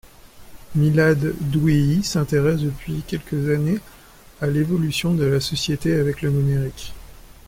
Milad 0.73 1.35
Doueihi 1.51 2.01
s'intéresse, 2.03 2.61
depuis 2.61 3.03
quelques 3.07 3.49
années, 3.51 3.77
à 4.41 4.47
l'évolution 4.47 5.13
de 5.13 5.25
la 5.25 5.39
société 5.39 5.93
avec 5.93 6.23
le 6.23 6.31
numérique. 6.31 6.95